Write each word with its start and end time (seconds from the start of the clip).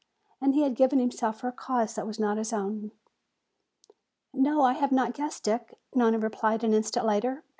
And 0.41 0.55
he 0.55 0.63
had 0.63 0.73
given 0.73 0.97
himself 0.97 1.39
for 1.41 1.47
a 1.47 1.51
cause 1.51 1.93
that 1.93 2.07
was 2.07 2.19
not 2.19 2.37
his 2.37 2.51
own. 2.51 2.89
"No, 4.33 4.63
I 4.63 4.73
have 4.73 4.91
not 4.91 5.13
guessed, 5.13 5.43
Dick," 5.43 5.77
Nona 5.93 6.17
replied 6.17 6.63
an 6.63 6.73
instant 6.73 7.05
later. 7.05 7.43